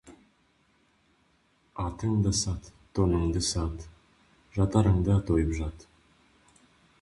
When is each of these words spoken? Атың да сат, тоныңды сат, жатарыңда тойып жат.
Атың 1.83 2.15
да 2.27 2.31
сат, 2.39 2.69
тоныңды 3.01 3.43
сат, 3.49 3.85
жатарыңда 4.57 5.19
тойып 5.29 5.55
жат. 5.61 5.87